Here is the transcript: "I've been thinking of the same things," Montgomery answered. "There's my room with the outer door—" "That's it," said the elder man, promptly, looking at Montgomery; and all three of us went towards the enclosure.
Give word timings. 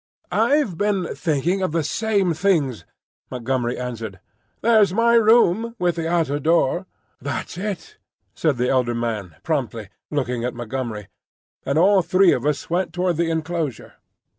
"I've 0.31 0.79
been 0.79 1.13
thinking 1.13 1.61
of 1.61 1.73
the 1.73 1.83
same 1.83 2.33
things," 2.33 2.85
Montgomery 3.29 3.77
answered. 3.77 4.19
"There's 4.61 4.95
my 4.95 5.13
room 5.13 5.75
with 5.77 5.95
the 5.95 6.09
outer 6.09 6.39
door—" 6.39 6.87
"That's 7.21 7.55
it," 7.55 7.97
said 8.33 8.57
the 8.57 8.67
elder 8.69 8.95
man, 8.95 9.35
promptly, 9.43 9.89
looking 10.09 10.43
at 10.43 10.55
Montgomery; 10.55 11.07
and 11.67 11.77
all 11.77 12.01
three 12.01 12.31
of 12.31 12.47
us 12.47 12.67
went 12.67 12.93
towards 12.93 13.19
the 13.19 13.29
enclosure. 13.29 13.93